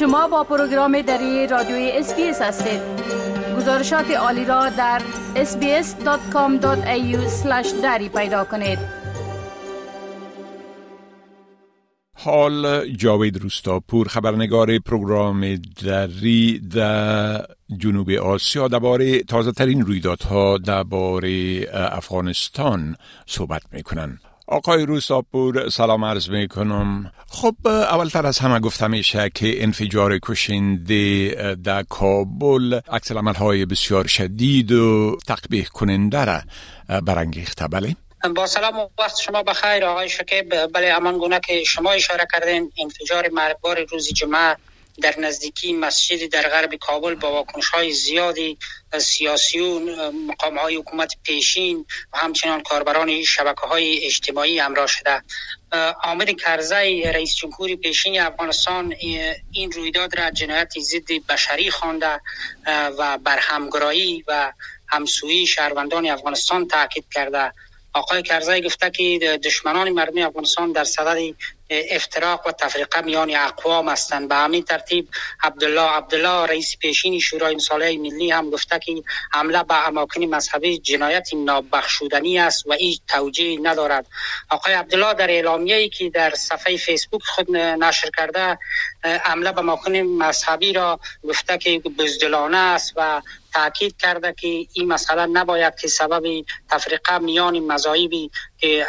[0.00, 2.80] شما با پروگرام دری رادیوی SBS هستید.
[3.56, 5.02] گزارشات عالی را در
[5.34, 6.62] sbs.com.au
[7.82, 8.78] دری پیدا کنید.
[12.16, 15.54] حال جاوید روستاپور خبرنگار پروگرام
[15.84, 18.68] دری در جنوب آسیا.
[18.68, 24.29] درباره تازه ترین رویدادها درباره افغانستان صحبت می‌کنند.
[24.50, 31.54] آقای روستاپور سلام عرض می کنم خب اولتر از همه گفتم میشه که انفجار کشنده
[31.64, 36.40] در کابل عکس های بسیار شدید و تقبیح کننده را
[37.00, 37.68] برانگیخته.
[37.68, 37.96] بله؟
[38.36, 39.84] با سلام و وقت شما بخیر.
[39.84, 44.56] آقای شکیب بله امان گونه که شما اشاره کردین انفجار مرگبار روز جمعه
[45.00, 48.58] در نزدیکی مسجد در غرب کابل با واکنش های زیادی
[48.98, 55.22] سیاسیون مقام های حکومت پیشین و همچنان کاربران شبکه های اجتماعی همراه شده.
[56.04, 58.94] آمد کرزی رئیس جمهوری پیشین افغانستان
[59.52, 62.20] این رویداد را جنایت ضد بشری خوانده
[62.98, 64.52] و بر همگرایی و
[64.88, 67.52] همسویی شهروندان افغانستان تاکید کرده.
[67.92, 71.16] آقای کرزی گفته که دشمنان مردم افغانستان در صدد
[71.70, 74.28] افتراق و تفریقه میان اقوام هستند.
[74.28, 75.08] به همین ترتیب
[75.42, 79.02] عبدالله عبدالله رئیس پیشین شورای مصالح ملی هم گفته که
[79.32, 84.06] حمله به اماکن مذهبی جنایت نابخشودنی است و هیچ توجیه ندارد.
[84.50, 88.58] آقای عبدالله در اعلامیه ای که در صفحه فیسبوک خود نشر کرده
[89.04, 93.22] حمله به اماکن مذهبی را گفته که بزدلانه است و
[93.54, 98.86] تاکید کرده که این مسئله نباید که سبب تفریقه میان مذاهبی که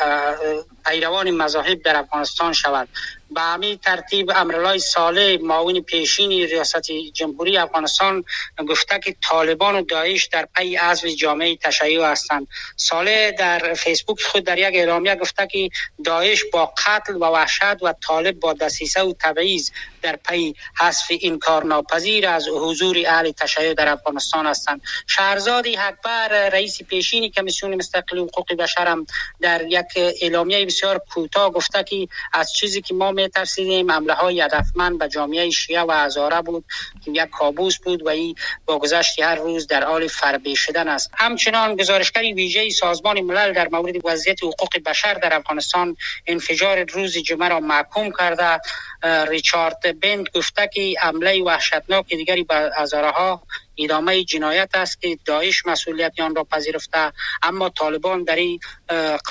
[0.85, 2.89] پیروان مذاهب در افغانستان شود.
[3.31, 8.23] به همین ترتیب امرالای ساله معاون پیشین ریاست جمهوری افغانستان
[8.69, 12.47] گفته که طالبان و داعش در پی عزو جامعه تشیع هستند.
[12.75, 15.69] ساله در فیسبوک خود در یک اعلامیه گفته که
[16.03, 21.39] داعش با قتل و وحشت و طالب با دسیسه و تبعیض در پی حذف این
[21.39, 24.81] کار ناپذیر از حضور اهل تشیع در افغانستان هستند.
[25.07, 28.97] شهرزاد اکبر رئیس پیشین کمیسیون مستقل حقوق بشر
[29.41, 29.85] در یک
[30.21, 35.09] اعلامیه بسیار کوتاه گفته که از چیزی که ما می ترسیدیم حمله های هدفمند به
[35.09, 36.65] جامعه شیعه و هزاره بود
[37.05, 41.11] که یک کابوس بود و این با گذشت هر روز در حال فربه شدن است.
[41.17, 47.49] همچنان گزارشگر ویژه سازمان ملل در مورد وضعیت حقوق بشر در افغانستان انفجار روز جمعه
[47.49, 48.61] را محکوم کرده.
[49.03, 53.43] ریچارد بند گفته که عمله وحشتناک دیگری به هزاره ها
[53.77, 57.13] ادامه جنایت است که داعش مسئولیت آن را پذیرفته.
[57.43, 58.59] اما طالبان در این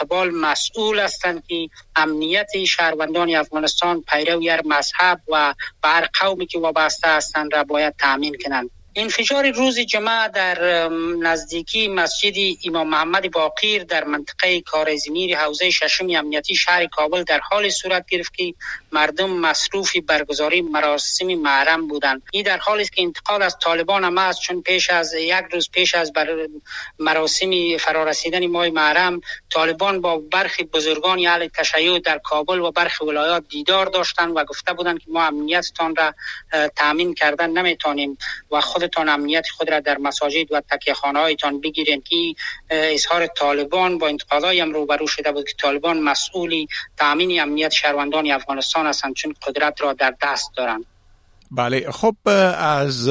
[0.00, 7.54] قبال مسئول هستند که امنیت شهروندان افغانستان پیرو مذهب و بر قومی که وابسته هستند
[7.54, 8.70] را باید تامین کنند.
[8.96, 10.88] انفجار روز جمعه در
[11.22, 12.34] نزدیکی مسجد
[12.64, 18.34] امام محمد باقیر در منطقه کارزمیر حوزه ششم امنیتی شهر کابل در حال صورت گرفت
[18.34, 18.54] که
[18.92, 22.22] مردم مصروف برگزاری مراسم محرم بودند.
[22.32, 25.70] این در حالی است که انتقال از طالبان هم است چون پیش از یک روز
[25.70, 26.48] پیش از بر
[26.98, 29.20] مراسم فرارسیدن ماه محرم
[29.50, 34.72] طالبان با برخی بزرگان اهل تشیع در کابل و برخی ولایات دیدار داشتند و گفته
[34.72, 36.14] بودند که ما امنیتتان را
[36.76, 38.18] تامین کردن نمی‌تونیم
[38.50, 42.16] و خود خودتان امنیت خود را در مساجد و تکیه هایتان بگیرید که
[42.70, 48.86] اظهار طالبان با انتقادهای هم روبرو شده بود که طالبان مسئولی تامین امنیت شهروندان افغانستان
[48.86, 50.84] هستند چون قدرت را در دست دارند.
[51.50, 52.16] بله خب
[52.58, 53.08] از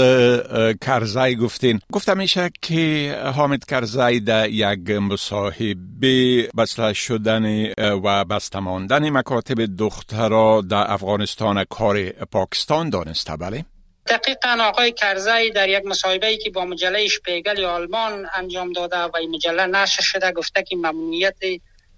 [0.82, 1.80] کرزای گفتین.
[1.92, 10.62] گفتم میشه که حامد کرزای در یک مصاحبه بسته شدن و بسته ماندن مکاتب دخترا
[10.62, 13.36] در افغانستان کار پاکستان دانسته.
[13.36, 13.66] بله؟
[14.10, 19.32] دقیقا آقای کرزی در یک مصاحبه که با مجله شپیگل آلمان انجام داده و این
[19.36, 21.36] مجله نشر شده گفته که ممنوعیت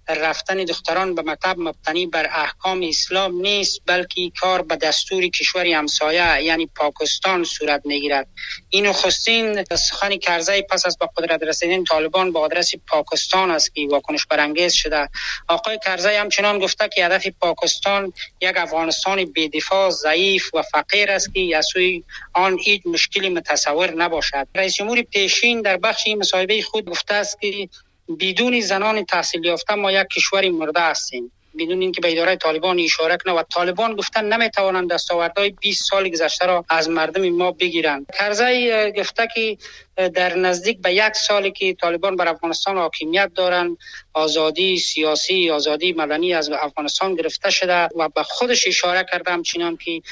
[0.08, 6.42] رفتن دختران به مکتب مبتنی بر احکام اسلام نیست بلکه کار به دستور کشور همسایه
[6.42, 8.26] یعنی پاکستان صورت می‌گیرد.
[8.68, 13.88] این نخستین سخن کرزی پس از به قدرت رسیدن طالبان با آدرس پاکستان است که
[13.90, 15.08] واکنش برانگیز شده.
[15.48, 21.56] آقای کرزی همچنان گفته که هدف پاکستان یک افغانستان بی‌دفاع ضعیف و فقیر است که
[21.56, 22.04] از سوی
[22.34, 24.48] آن هیچ مشکلی متصور نباشد.
[24.54, 27.68] رئیس جمهور پیشین در بخش این مصاحبه خود گفته است که
[28.20, 31.32] بدون زنان تحصیل یافته ما یک کشوری مرده هستیم.
[31.58, 36.46] بدون اینکه به اداره طالبان اشاره کنه و طالبان گفتن نمی‌توانند دستاوردهای 20 سال گذشته
[36.46, 38.06] را از مردم ما بگیرند.
[38.18, 39.56] کرزی گفته که
[39.96, 43.76] در نزدیک به یک سالی که طالبان بر افغانستان حاکمیت دارند
[44.14, 50.02] آزادی سیاسی آزادی مدنی از افغانستان گرفته شده و به خودش اشاره کردم چنان که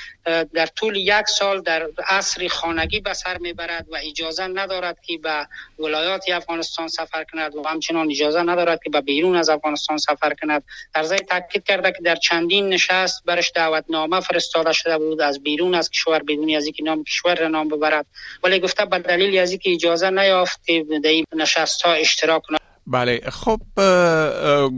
[0.54, 5.46] در طول یک سال در عصر خانگی به سر می‌برد و اجازه ندارد که به
[5.78, 10.62] ولایات افغانستان سفر کند و همچنان اجازه ندارد که به بیرون از افغانستان سفر کند.
[10.94, 15.74] در ضمن تاکید کرده که در چندین نشست برش دعوتنامه فرستاده شده بود از بیرون
[15.74, 18.06] از کشور بدون از اینکه نام کشور را نام ببرد.
[18.42, 22.60] ولی گفته به دلیل از اینکه اجازه نیافت که در این نشست ها اشتراک کند
[22.86, 23.60] بله خب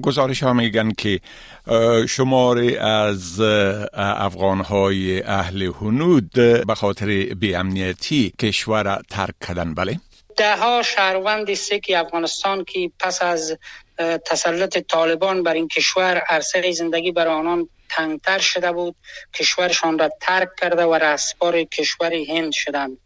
[0.02, 1.20] گزارش ها میگن که
[2.08, 3.40] شماری از
[3.94, 6.30] افغان های اهل هنود
[6.66, 7.06] به خاطر
[7.40, 9.74] بیامنیتی کشور ترک کردن.
[9.74, 10.00] بله.
[10.36, 13.58] ده ها شهروند سیک افغانستان که پس از
[14.26, 18.96] تسلط طالبان بر این کشور عرصه زندگی بر آنان تنگتر شده بود.
[19.34, 22.98] کشورشان را ترک کرده و رسپار کشور هند شدند.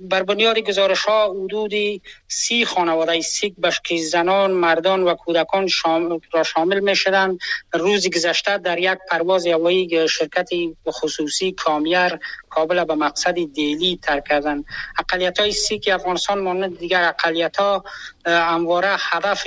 [0.00, 3.54] بر بنیاد گزارش ها حدودی سی خانواده سیک
[3.84, 7.38] که زنان مردان و کودکان شامل را شامل می شدند
[7.72, 10.48] روز گذشته در یک پرواز هوایی شرکت
[10.88, 12.18] خصوصی کام ایر
[12.50, 14.64] کابل به مقصد دهلی ترک کردند.
[14.98, 17.84] اقلیت های سیک افغانستان مانند دیگر اقلیت ها
[18.26, 19.44] همواره هدف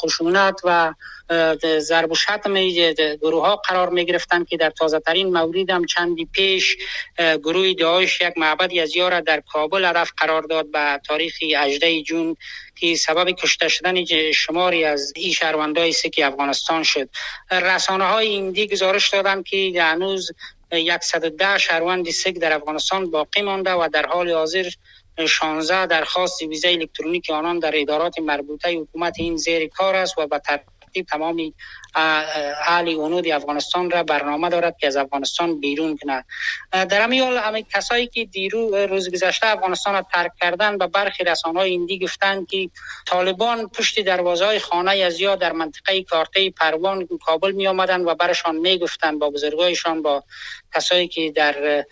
[0.00, 0.94] خشونت و
[1.78, 2.68] ضرب و شتم
[3.22, 6.76] گروه ها قرار می گرفتند که در تازه ترین مورد هم چندی پیش
[7.18, 12.36] گروه داعش یک معبدی از یار در کابل هدف قرار داد به تاریخ 18 جون
[12.76, 14.04] که سبب کشته شدن
[14.34, 17.08] شماری از این شهروندای سکی افغانستان شد.
[17.50, 20.30] رسانه های ایندی گزارش دادند که هنوز
[21.02, 24.70] 110 شهروند سک در افغانستان باقی مانده و در حال حاضر
[25.28, 30.40] 16 درخواست ویزای الکترونیک آنان در ادارات مربوطه حکومت این زیر کار است و به
[30.90, 31.54] ترتیب تمامی
[31.94, 36.24] اهل اونود افغانستان را برنامه دارد که از افغانستان بیرون کنه
[36.72, 41.24] در همین حال همه کسایی که دیرو روز گذشته افغانستان را ترک کردن به برخی
[41.24, 42.70] رسانه ایندی گفتند که
[43.06, 48.14] طالبان پشت دروازه های خانه از یا در منطقه کارته پروان کابل می آمدن و
[48.14, 50.24] برشان می گفتند با بزرگایشان با
[50.74, 51.84] کسایی که در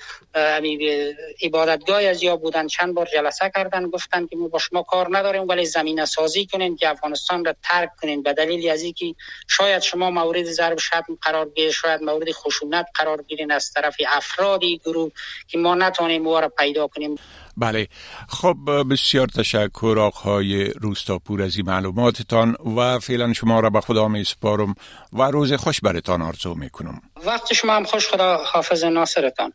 [1.43, 5.49] عبادتگاه از یا بودن چند بار جلسه کردن گفتن که ما با شما کار نداریم
[5.49, 8.23] ولی زمینه سازی کنین که افغانستان را ترک کنین.
[8.23, 13.23] به دلیل از اینکه شاید شما مورد ضرب شتم قرار گیرید شاید مورد خشونت قرار
[13.23, 15.13] گیرین از طرف افرادی گروه
[15.49, 17.15] که ما نتونیم او را پیدا کنیم.
[17.57, 17.89] بله.
[18.29, 18.57] خب
[18.91, 24.75] بسیار تشکر آقای روستاپور از این معلوماتتان و فعلا شما را به خدا می سپارم
[25.13, 29.53] و روز خوش برتان آرزو می کنم وقت شما هم خوش خدا حافظ و ناصرتان.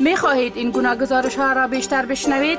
[0.00, 2.58] می خواهید این گونه گزارش ها را بیشتر بشنوید؟